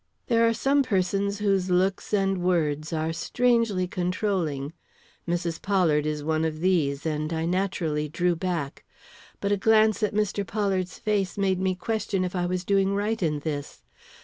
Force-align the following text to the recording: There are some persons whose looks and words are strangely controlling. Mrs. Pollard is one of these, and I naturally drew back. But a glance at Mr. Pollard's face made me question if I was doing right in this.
There 0.25 0.47
are 0.47 0.51
some 0.51 0.81
persons 0.81 1.37
whose 1.37 1.69
looks 1.69 2.11
and 2.11 2.39
words 2.39 2.91
are 2.91 3.13
strangely 3.13 3.87
controlling. 3.87 4.73
Mrs. 5.29 5.61
Pollard 5.61 6.07
is 6.07 6.23
one 6.23 6.43
of 6.43 6.59
these, 6.59 7.05
and 7.05 7.31
I 7.31 7.45
naturally 7.45 8.09
drew 8.09 8.35
back. 8.35 8.83
But 9.39 9.51
a 9.51 9.57
glance 9.57 10.01
at 10.01 10.15
Mr. 10.15 10.43
Pollard's 10.43 10.97
face 10.97 11.37
made 11.37 11.59
me 11.59 11.75
question 11.75 12.25
if 12.25 12.35
I 12.35 12.47
was 12.47 12.65
doing 12.65 12.95
right 12.95 13.21
in 13.21 13.41
this. 13.41 13.83